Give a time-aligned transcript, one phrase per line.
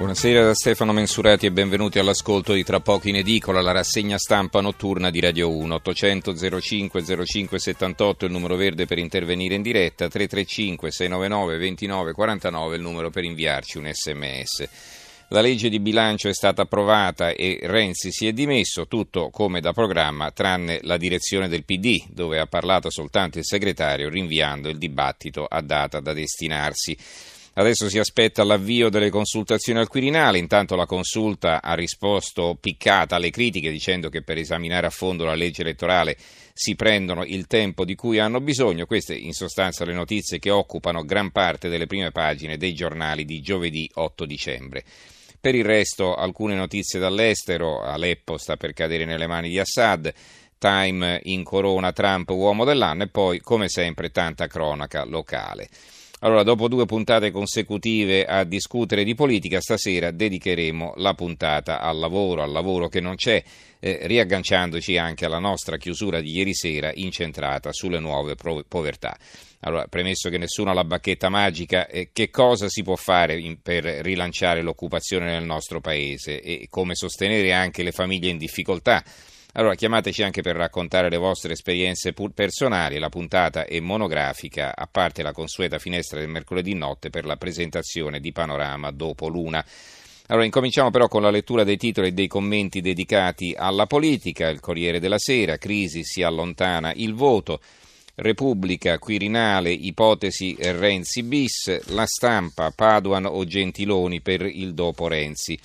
[0.00, 4.62] Buonasera da Stefano Mensurati e benvenuti all'ascolto di Tra poco in edicola, la rassegna stampa
[4.62, 5.74] notturna di Radio 1.
[5.74, 12.76] 800 05 05 78 il numero verde per intervenire in diretta, 335 699 29 49
[12.76, 14.68] il numero per inviarci un sms.
[15.28, 19.74] La legge di bilancio è stata approvata e Renzi si è dimesso, tutto come da
[19.74, 25.44] programma, tranne la direzione del PD, dove ha parlato soltanto il segretario, rinviando il dibattito
[25.44, 26.96] a data da destinarsi.
[27.52, 33.30] Adesso si aspetta l'avvio delle consultazioni al Quirinale, intanto la consulta ha risposto piccata alle
[33.30, 36.16] critiche dicendo che per esaminare a fondo la legge elettorale
[36.52, 38.86] si prendono il tempo di cui hanno bisogno.
[38.86, 43.40] Queste in sostanza le notizie che occupano gran parte delle prime pagine dei giornali di
[43.40, 44.84] giovedì 8 dicembre.
[45.40, 50.12] Per il resto alcune notizie dall'estero, Aleppo sta per cadere nelle mani di Assad,
[50.56, 55.68] Time in corona Trump uomo dell'anno e poi come sempre tanta cronaca locale.
[56.22, 62.42] Allora, dopo due puntate consecutive a discutere di politica, stasera dedicheremo la puntata al lavoro,
[62.42, 63.42] al lavoro che non c'è,
[63.78, 68.34] eh, riagganciandoci anche alla nostra chiusura di ieri sera incentrata sulle nuove
[68.68, 69.16] povertà.
[69.60, 73.62] Allora, premesso che nessuno ha la bacchetta magica, eh, che cosa si può fare in,
[73.62, 79.02] per rilanciare l'occupazione nel nostro paese e come sostenere anche le famiglie in difficoltà?
[79.54, 85.24] Allora chiamateci anche per raccontare le vostre esperienze personali, la puntata è monografica, a parte
[85.24, 89.64] la consueta finestra del mercoledì notte per la presentazione di Panorama dopo l'una.
[90.28, 94.48] Allora, incominciamo però con la lettura dei titoli e dei commenti dedicati alla politica.
[94.48, 97.60] Il Corriere della Sera, crisi si allontana il voto.
[98.14, 105.58] Repubblica, Quirinale, ipotesi Renzi bis, la stampa, Paduan o Gentiloni per il dopo Renzi.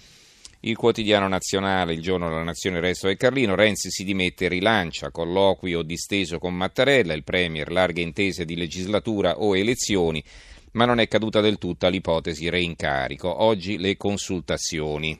[0.65, 5.11] Il quotidiano nazionale, il giorno della nazione, il resto del Carlino, Renzi si dimette, rilancia,
[5.11, 10.23] colloquio disteso con Mattarella, il Premier, larghe intese di legislatura o elezioni,
[10.71, 13.43] ma non è caduta del tutto l'ipotesi reincarico.
[13.43, 15.15] Oggi le consultazioni.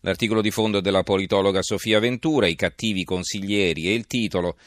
[0.00, 4.58] L'articolo di fondo della politologa Sofia Ventura, i cattivi consiglieri e il titolo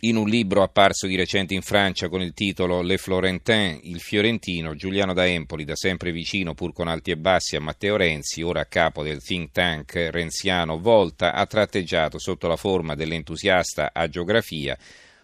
[0.00, 4.74] in un libro apparso di recente in Francia con il titolo Le Florentin, il fiorentino
[4.74, 8.60] Giuliano da Empoli, da sempre vicino pur con alti e bassi a Matteo Renzi, ora
[8.60, 14.76] a capo del think tank renziano Volta, ha tratteggiato sotto la forma dell'entusiasta a geografia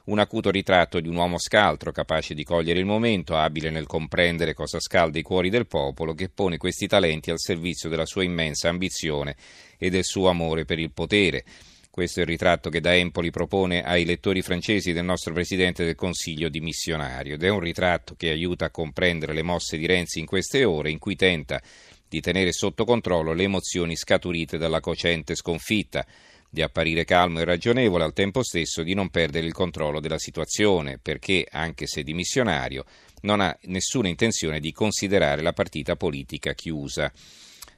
[0.05, 4.53] un acuto ritratto di un uomo scaltro, capace di cogliere il momento, abile nel comprendere
[4.53, 8.69] cosa scalda i cuori del popolo, che pone questi talenti al servizio della sua immensa
[8.69, 9.37] ambizione
[9.79, 11.45] e del suo amore per il potere.
[11.93, 15.95] Questo è il ritratto che da Empoli propone ai lettori francesi del nostro Presidente del
[15.95, 20.25] Consiglio dimissionario ed è un ritratto che aiuta a comprendere le mosse di Renzi in
[20.25, 21.61] queste ore in cui tenta
[22.09, 26.07] di tenere sotto controllo le emozioni scaturite dalla cocente sconfitta,
[26.49, 30.97] di apparire calmo e ragionevole al tempo stesso di non perdere il controllo della situazione,
[30.97, 32.87] perché, anche se dimissionario,
[33.21, 37.13] non ha nessuna intenzione di considerare la partita politica chiusa.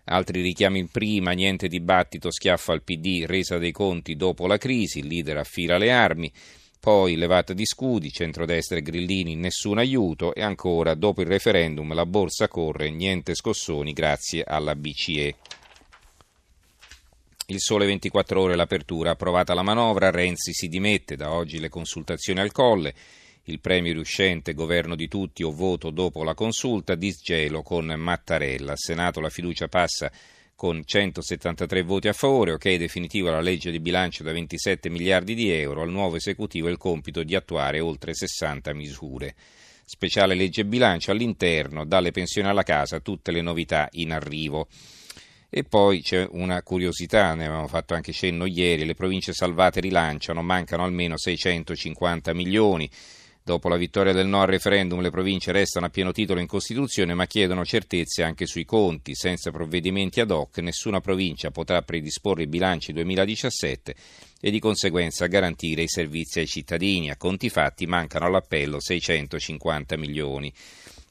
[0.07, 4.99] Altri richiami in prima, niente dibattito, schiaffo al PD, resa dei conti dopo la crisi,
[4.99, 6.31] il leader affila le armi,
[6.79, 12.05] poi levata di scudi, centrodestra e grillini, nessun aiuto e ancora dopo il referendum la
[12.05, 15.37] borsa corre, niente scossoni grazie alla BCE.
[17.47, 22.41] Il sole 24 ore l'apertura, approvata la manovra, Renzi si dimette, da oggi le consultazioni
[22.41, 22.95] al colle
[23.44, 28.72] il premier uscente, governo di tutti o voto dopo la consulta, disgelo con Mattarella.
[28.72, 30.10] Al Senato la fiducia passa
[30.55, 35.50] con 173 voti a favore, ok definitiva la legge di bilancio da 27 miliardi di
[35.50, 39.35] euro, al nuovo esecutivo il compito di attuare oltre 60 misure.
[39.85, 44.69] Speciale legge bilancio all'interno, dalle pensioni alla casa, tutte le novità in arrivo.
[45.50, 50.43] E poi c'è una curiosità, ne avevamo fatto anche cenno ieri, le province salvate rilanciano,
[50.43, 52.90] mancano almeno 650 milioni.
[53.46, 57.12] Dopo la vittoria del no al referendum le province restano a pieno titolo in Costituzione
[57.12, 59.14] ma chiedono certezze anche sui conti.
[59.14, 63.94] Senza provvedimenti ad hoc nessuna provincia potrà predisporre i bilanci 2017
[64.41, 67.11] e di conseguenza garantire i servizi ai cittadini.
[67.11, 70.50] A conti fatti mancano all'appello 650 milioni.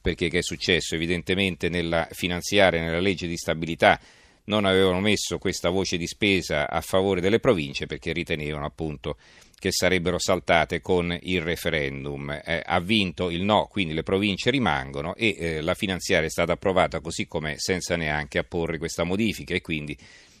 [0.02, 0.96] Perché che è successo?
[0.96, 4.00] Evidentemente nella finanziaria, nella legge di stabilità
[4.46, 9.18] non avevano messo questa voce di spesa a favore delle province perché ritenevano appunto
[9.64, 12.38] che sarebbero saltate con il referendum.
[12.44, 16.52] Eh, ha vinto il no, quindi le province rimangono e eh, la finanziaria è stata
[16.52, 19.96] approvata così com'è senza neanche apporre questa modifica e quindi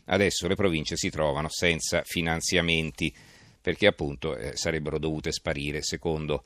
[0.06, 3.10] adesso le province si trovano senza finanziamenti
[3.62, 6.44] perché appunto eh, sarebbero dovute sparire secondo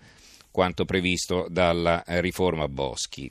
[0.52, 3.28] quanto previsto dalla eh, riforma Boschi.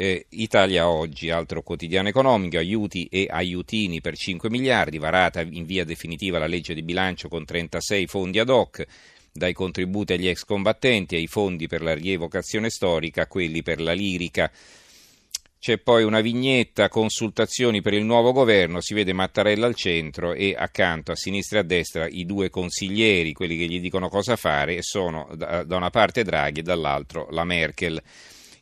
[0.00, 5.84] Eh, Italia Oggi, altro quotidiano economico, aiuti e aiutini per 5 miliardi, varata in via
[5.84, 8.86] definitiva la legge di bilancio con 36 fondi ad hoc,
[9.32, 14.48] dai contributi agli ex combattenti ai fondi per la rievocazione storica quelli per la lirica.
[15.58, 20.54] C'è poi una vignetta, consultazioni per il nuovo governo, si vede Mattarella al centro e
[20.56, 24.76] accanto a sinistra e a destra i due consiglieri, quelli che gli dicono cosa fare,
[24.76, 28.00] e sono da una parte Draghi e dall'altro la Merkel.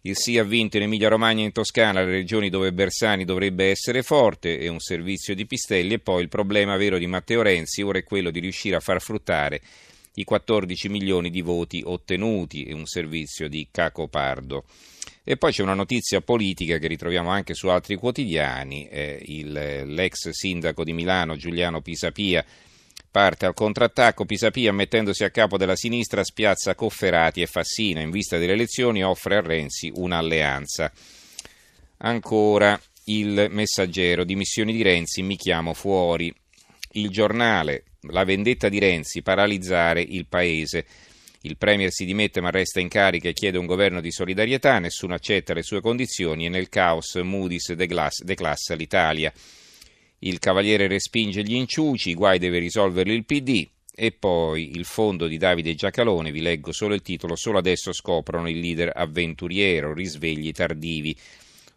[0.07, 4.05] Il sì ha vinto in Emilia-Romagna e in Toscana, le regioni dove Bersani dovrebbe essere
[4.05, 7.99] forte e un servizio di pistelli e poi il problema vero di Matteo Renzi ora
[7.99, 9.61] è quello di riuscire a far fruttare
[10.15, 14.67] i 14 milioni di voti ottenuti e un servizio di cacopardo.
[15.25, 19.51] E poi c'è una notizia politica che ritroviamo anche su altri quotidiani, eh, il,
[19.87, 22.45] l'ex sindaco di Milano Giuliano Pisapia
[23.17, 28.37] Parte al contrattacco, Pisapia mettendosi a capo della sinistra spiazza Cofferati e Fassina, in vista
[28.37, 30.93] delle elezioni offre a Renzi un'alleanza.
[32.01, 36.31] Ancora il messaggero, dimissioni di Renzi, mi chiamo fuori.
[36.91, 40.85] Il giornale, la vendetta di Renzi, paralizzare il paese.
[41.41, 45.15] Il Premier si dimette ma resta in carica e chiede un governo di solidarietà, nessuno
[45.15, 49.33] accetta le sue condizioni e nel caos Moody's declassa l'Italia.
[50.21, 53.69] Il Cavaliere respinge gli inciuci, i guai deve risolverli il PD.
[53.99, 58.47] E poi il fondo di Davide Giacalone, vi leggo solo il titolo, solo adesso scoprono
[58.49, 61.17] il leader avventuriero, risvegli tardivi.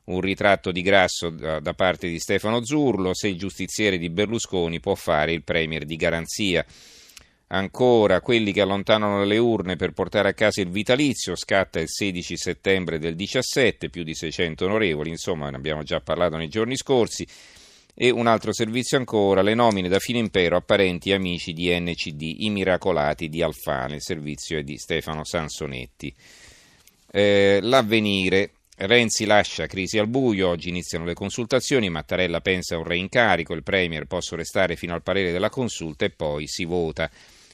[0.05, 4.95] Un ritratto di grasso da, parte di Stefano Zurlo, se il giustiziere di Berlusconi può
[4.95, 6.65] fare il premier di garanzia.
[7.51, 12.35] Ancora, quelli che allontanano le urne per portare a casa il vitalizio, scatta il 16
[12.35, 17.25] settembre del 17, più di 600 onorevoli, insomma ne abbiamo già parlato nei giorni scorsi.
[18.01, 21.77] E un altro servizio ancora, le nomine da fine impero a parenti e amici di
[21.77, 26.15] NCD, i miracolati di Alfane, il servizio è di Stefano Sansonetti.
[27.11, 32.85] Eh, l'avvenire, Renzi lascia crisi al buio, oggi iniziano le consultazioni, Mattarella pensa a un
[32.85, 37.11] reincarico, il Premier posso restare fino al parere della consulta e poi si vota.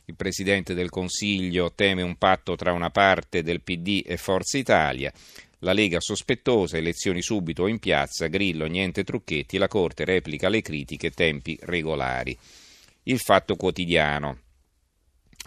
[0.07, 5.11] Il Presidente del Consiglio teme un patto tra una parte del PD e Forza Italia.
[5.65, 10.61] La Lega sospettosa, elezioni subito o in piazza, Grillo, niente trucchetti, la Corte replica le
[10.61, 12.37] critiche, tempi regolari.
[13.03, 14.37] Il fatto quotidiano.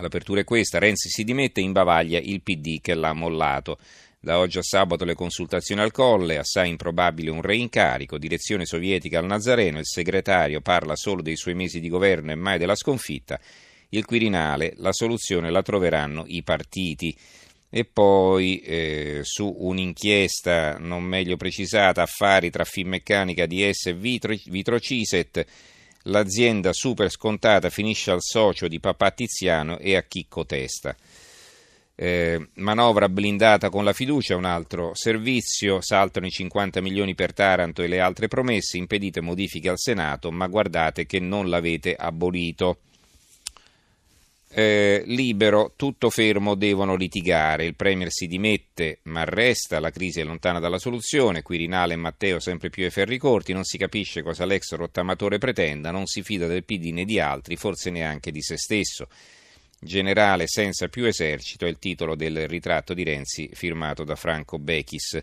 [0.00, 3.79] L'apertura è questa, Renzi si dimette e imbavaglia il PD che l'ha mollato.
[4.19, 9.26] Da oggi a sabato le consultazioni al colle, assai improbabile un reincarico, direzione sovietica al
[9.26, 13.38] Nazareno, il segretario parla solo dei suoi mesi di governo e mai della sconfitta.
[13.91, 17.17] Il Quirinale, la soluzione la troveranno i partiti
[17.70, 25.44] e poi eh, su un'inchiesta non meglio precisata, affari tra Finmeccanica, DS e Vitro, Vitrociset,
[26.05, 30.97] l'azienda super scontata finisce al socio di papà Tiziano e a Chicco Testa.
[32.00, 37.82] Eh, manovra blindata con la fiducia, un altro servizio, saltano i 50 milioni per Taranto
[37.82, 42.79] e le altre promesse, impedite modifiche al Senato, ma guardate che non l'avete abolito
[44.50, 47.66] eh, libero, tutto fermo, devono litigare.
[47.66, 51.43] Il Premier si dimette, ma resta, la crisi è lontana dalla soluzione.
[51.43, 55.90] Quirinale e Matteo sempre più ai ferri corti, non si capisce cosa l'ex rottamatore pretenda,
[55.90, 59.08] non si fida del PD né di altri, forse neanche di se stesso.
[59.81, 65.20] Generale senza più esercito è il titolo del ritratto di Renzi firmato da Franco Bechis.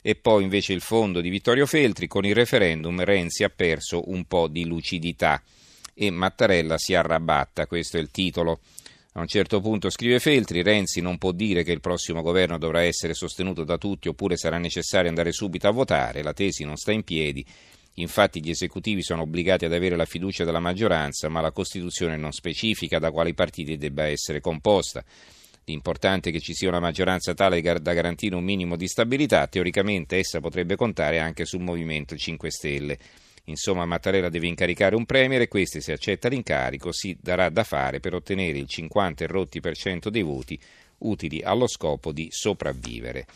[0.00, 4.24] E poi invece il fondo di Vittorio Feltri, con il referendum Renzi ha perso un
[4.26, 5.42] po' di lucidità
[5.98, 8.60] e Mattarella si arrabatta, questo è il titolo.
[9.14, 12.82] A un certo punto scrive Feltri, Renzi non può dire che il prossimo governo dovrà
[12.82, 16.92] essere sostenuto da tutti oppure sarà necessario andare subito a votare, la tesi non sta
[16.92, 17.44] in piedi,
[17.94, 22.30] infatti gli esecutivi sono obbligati ad avere la fiducia della maggioranza, ma la Costituzione non
[22.30, 25.04] specifica da quali partiti debba essere composta.
[25.64, 30.16] L'importante è che ci sia una maggioranza tale da garantire un minimo di stabilità, teoricamente
[30.16, 32.98] essa potrebbe contare anche sul Movimento 5 Stelle.
[33.48, 37.98] Insomma, Mattarella deve incaricare un premier e questi, se accetta l'incarico, si darà da fare
[37.98, 40.58] per ottenere il 50 e rotti per cento dei voti
[40.98, 43.26] utili allo scopo di sopravvivere.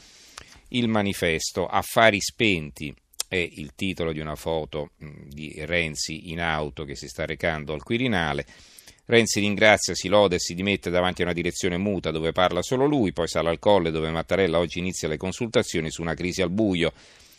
[0.68, 2.94] Il manifesto Affari spenti
[3.28, 7.82] è il titolo di una foto di Renzi in auto che si sta recando al
[7.82, 8.44] Quirinale.
[9.06, 12.84] Renzi ringrazia, si lode e si dimette davanti a una direzione muta dove parla solo
[12.84, 16.50] lui, poi sale al colle dove Mattarella oggi inizia le consultazioni su una crisi al
[16.50, 16.92] buio.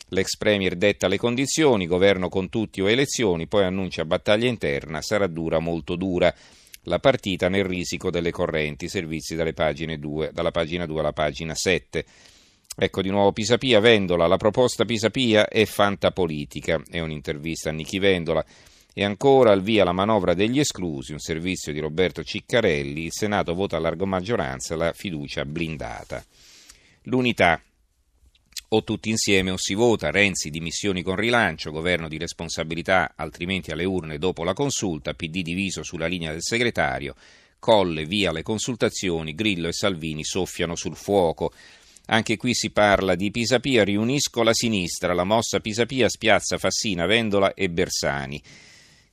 [0.08, 5.26] L'ex premier detta le condizioni, governo con tutti o elezioni, poi annuncia battaglia interna, sarà
[5.26, 6.34] dura, molto dura.
[6.84, 12.04] la partita nel risico delle correnti, servizi pagine 2, dalla pagina 2 alla pagina 7.
[12.76, 18.44] Ecco di nuovo Pisapia, Vendola, la proposta Pisapia è fantapolitica, è un'intervista a Nichi Vendola.
[18.92, 23.54] E ancora al via la manovra degli esclusi, un servizio di Roberto Ciccarelli, il Senato
[23.54, 26.24] vota a larga maggioranza la fiducia blindata.
[27.04, 27.60] L'unità,
[28.74, 33.84] o tutti insieme o si vota, Renzi dimissioni con rilancio, governo di responsabilità, altrimenti alle
[33.84, 37.14] urne dopo la consulta, PD diviso sulla linea del segretario,
[37.64, 41.50] Colle via le consultazioni, Grillo e Salvini soffiano sul fuoco.
[42.08, 47.54] Anche qui si parla di Pisapia, riunisco la sinistra, la mossa Pisapia spiazza Fassina, Vendola
[47.54, 48.42] e Bersani.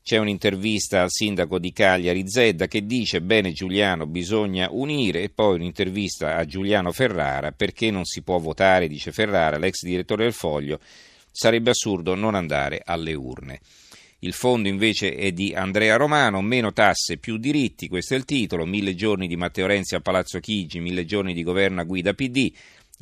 [0.04, 5.56] C'è un'intervista al sindaco di Cagliari Zedda che dice bene Giuliano bisogna unire e poi
[5.56, 10.80] un'intervista a Giuliano Ferrara perché non si può votare, dice Ferrara, l'ex direttore del Foglio,
[11.32, 13.60] sarebbe assurdo non andare alle urne.
[14.24, 18.66] Il fondo invece è di Andrea Romano, meno tasse, più diritti, questo è il titolo,
[18.66, 22.52] mille giorni di Matteo Renzi a Palazzo Chigi, mille giorni di governo a guida PD,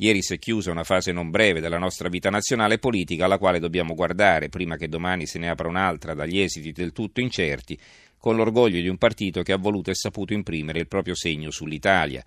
[0.02, 3.36] Ieri si è chiusa una fase non breve della nostra vita nazionale e politica alla
[3.36, 7.78] quale dobbiamo guardare prima che domani se ne apra un'altra dagli esiti del tutto incerti,
[8.16, 12.24] con l'orgoglio di un partito che ha voluto e saputo imprimere il proprio segno sull'Italia.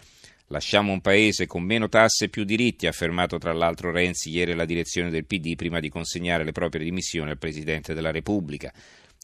[0.48, 4.52] Lasciamo un paese con meno tasse e più diritti, ha affermato tra l'altro Renzi ieri
[4.52, 8.72] alla direzione del PD prima di consegnare le proprie dimissioni al Presidente della Repubblica.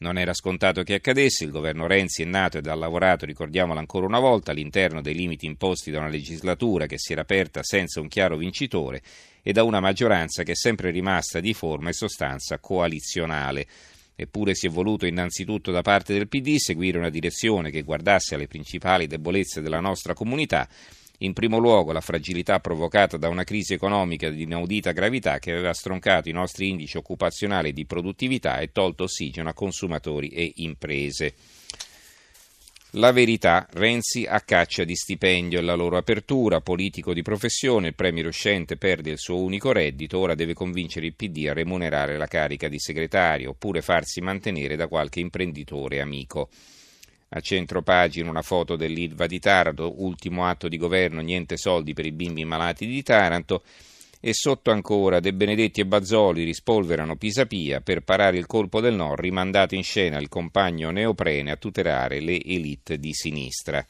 [0.01, 4.05] Non era scontato che accadesse, il governo Renzi è nato ed ha lavorato, ricordiamolo ancora
[4.05, 8.07] una volta, all'interno dei limiti imposti da una legislatura che si era aperta senza un
[8.07, 9.01] chiaro vincitore
[9.41, 13.67] e da una maggioranza che è sempre rimasta di forma e sostanza coalizionale.
[14.15, 18.47] Eppure si è voluto innanzitutto da parte del PD seguire una direzione che guardasse alle
[18.47, 20.65] principali debolezze della nostra comunità
[21.19, 25.73] in primo luogo la fragilità provocata da una crisi economica di inaudita gravità che aveva
[25.73, 31.33] stroncato i nostri indici occupazionali di produttività e tolto ossigeno a consumatori e imprese.
[32.93, 37.95] La verità, Renzi a caccia di stipendio e la loro apertura, politico di professione, il
[37.95, 42.25] premier uscente perde il suo unico reddito, ora deve convincere il PD a remunerare la
[42.25, 46.49] carica di segretario oppure farsi mantenere da qualche imprenditore amico.
[47.31, 52.07] A centro pagina una foto dell'Ilva di Taranto, ultimo atto di governo, niente soldi per
[52.07, 53.63] i bimbi malati di Taranto.
[54.19, 59.15] E sotto ancora De Benedetti e Bazzoli rispolverano Pisapia per parare il colpo del no,
[59.15, 63.85] rimandato in scena il compagno neoprene a tutelare le elite di sinistra.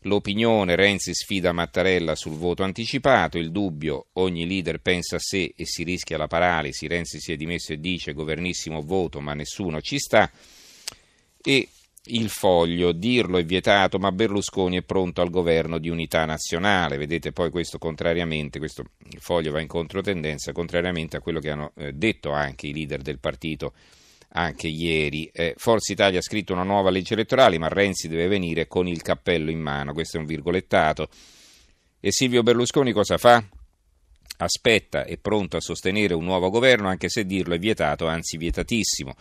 [0.00, 5.66] L'opinione Renzi sfida Mattarella sul voto anticipato, il dubbio ogni leader pensa a sé e
[5.66, 9.98] si rischia la paralisi, Renzi si è dimesso e dice governissimo voto ma nessuno ci
[9.98, 10.30] sta
[11.42, 11.68] e
[12.06, 16.96] il foglio, dirlo è vietato, ma Berlusconi è pronto al governo di unità nazionale.
[16.96, 18.84] Vedete poi questo contrariamente, questo,
[19.18, 23.18] foglio va in controtendenza, contrariamente a quello che hanno eh, detto anche i leader del
[23.18, 23.72] partito
[24.30, 25.28] anche ieri.
[25.32, 29.02] Eh, Forza Italia ha scritto una nuova legge elettorale, ma Renzi deve venire con il
[29.02, 29.92] cappello in mano.
[29.92, 31.08] Questo è un virgolettato.
[32.00, 33.42] E Silvio Berlusconi cosa fa?
[34.38, 39.14] Aspetta, è pronto a sostenere un nuovo governo, anche se dirlo è vietato, anzi vietatissimo.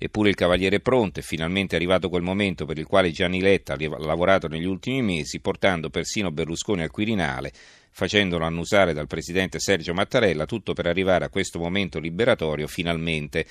[0.00, 3.72] Eppure il Cavaliere è pronto e finalmente arrivato quel momento per il quale Gianni Letta
[3.72, 7.52] ha lavorato negli ultimi mesi, portando persino Berlusconi al Quirinale,
[7.90, 13.44] facendolo annusare dal presidente Sergio Mattarella, tutto per arrivare a questo momento liberatorio finalmente.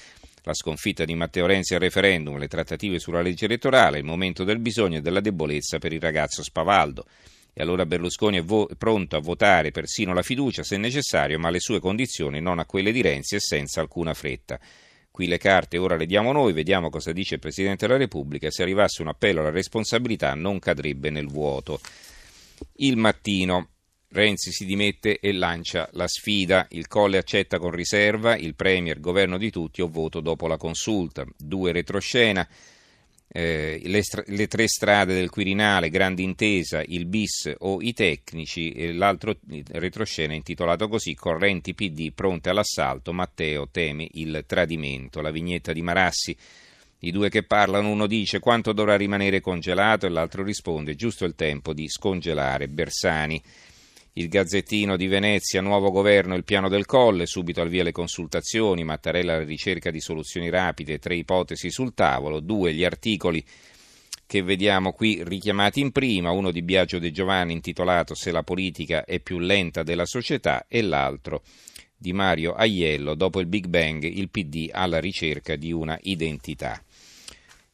[0.43, 4.59] La sconfitta di Matteo Renzi al referendum, le trattative sulla legge elettorale, il momento del
[4.59, 7.05] bisogno e della debolezza per il ragazzo spavaldo.
[7.51, 11.59] E allora Berlusconi è vo- pronto a votare persino la fiducia se necessario, ma alle
[11.59, 14.57] sue condizioni, non a quelle di Renzi e senza alcuna fretta.
[15.17, 18.51] Qui le carte ora le diamo noi, vediamo cosa dice il Presidente della Repubblica.
[18.51, 21.79] Se arrivasse un appello alla responsabilità non cadrebbe nel vuoto.
[22.75, 23.69] Il mattino.
[24.09, 26.67] Renzi si dimette e lancia la sfida.
[26.69, 31.25] Il Colle accetta con riserva, il Premier, governo di tutti o voto dopo la consulta.
[31.35, 32.47] Due retroscena
[33.29, 38.93] eh, le, le, tre strade del Quirinale, Grande Intesa, il bis o i tecnici, e
[38.93, 39.35] l'altro
[39.71, 46.35] retroscena intitolato così Correnti PD pronte all'assalto, Matteo teme il tradimento, la vignetta di Marassi.
[47.01, 51.35] I due che parlano, uno dice quanto dovrà rimanere congelato e l'altro risponde giusto il
[51.35, 53.41] tempo di scongelare Bersani.
[54.17, 58.83] Il Gazzettino di Venezia, nuovo governo, il piano del colle, subito al via le consultazioni,
[58.83, 63.45] Mattarella alla ricerca di soluzioni rapide, tre ipotesi sul tavolo, due gli articoli
[64.25, 69.05] che vediamo qui richiamati in prima, uno di Biagio De Giovanni intitolato Se la politica
[69.05, 71.43] è più lenta della società e l'altro
[71.95, 76.81] di Mario Aiello, dopo il Big Bang il PD alla ricerca di una identità.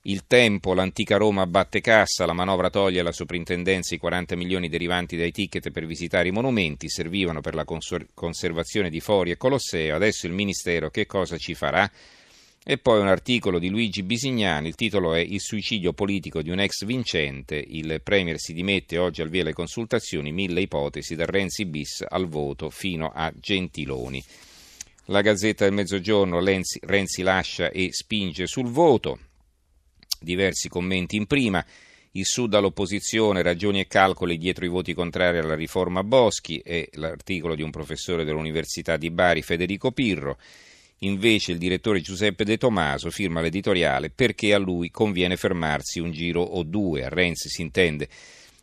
[0.05, 5.15] Il tempo, l'antica Roma batte cassa, la manovra toglie alla soprintendenza i 40 milioni derivanti
[5.15, 10.27] dai ticket per visitare i monumenti, servivano per la conservazione di Fori e Colosseo, adesso
[10.27, 11.89] il Ministero che cosa ci farà?
[12.65, 16.59] E poi un articolo di Luigi Bisignani, il titolo è Il suicidio politico di un
[16.59, 21.65] ex vincente, il Premier si dimette oggi al via le consultazioni, mille ipotesi da Renzi
[21.65, 24.21] bis al voto fino a Gentiloni.
[25.05, 29.19] La Gazzetta del Mezzogiorno, Renzi, Renzi lascia e spinge sul voto,
[30.23, 31.63] diversi commenti in prima,
[32.15, 37.55] il Sud all'opposizione, ragioni e calcoli dietro i voti contrari alla riforma Boschi e l'articolo
[37.55, 40.37] di un professore dell'Università di Bari, Federico Pirro.
[40.99, 46.41] Invece il direttore Giuseppe De Tomaso firma l'editoriale perché a lui conviene fermarsi un giro
[46.41, 48.07] o due, a Renzi si intende.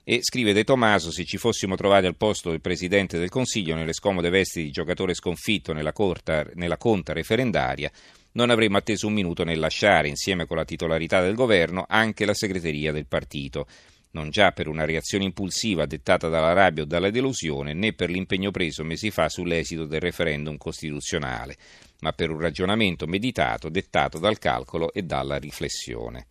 [0.05, 3.93] E scrive De Tomaso, se ci fossimo trovati al posto del Presidente del Consiglio nelle
[3.93, 7.91] scomode vesti di giocatore sconfitto nella, corta, nella conta referendaria,
[8.33, 12.35] non avremmo atteso un minuto nel lasciare, insieme con la titolarità del governo, anche la
[12.35, 13.67] segreteria del partito
[14.13, 18.51] non già per una reazione impulsiva dettata dalla rabbia o dalla delusione, né per l'impegno
[18.51, 21.57] preso mesi fa sull'esito del referendum costituzionale,
[22.01, 26.27] ma per un ragionamento meditato dettato dal calcolo e dalla riflessione.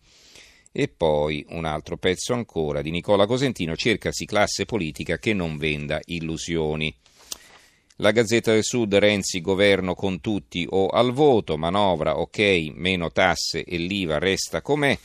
[0.72, 6.00] E poi un altro pezzo ancora di Nicola Cosentino, cercasi classe politica che non venda
[6.04, 6.94] illusioni.
[8.00, 13.62] La Gazzetta del Sud, Renzi, governo con tutti o al voto, manovra, ok, meno tasse
[13.62, 14.98] e l'IVA resta com'è.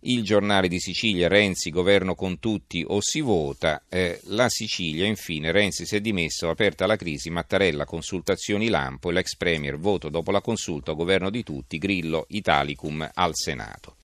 [0.00, 3.84] Il giornale di Sicilia, Renzi, governo con tutti o si vota.
[3.88, 9.36] Eh, la Sicilia, infine, Renzi si è dimesso, aperta la crisi, Mattarella, consultazioni lampo l'ex
[9.36, 13.92] premier, voto dopo la consulta, governo di tutti, Grillo, Italicum al Senato.